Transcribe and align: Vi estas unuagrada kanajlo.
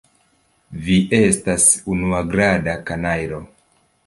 Vi 0.87 0.95
estas 1.17 1.67
unuagrada 1.97 2.77
kanajlo. 2.89 3.45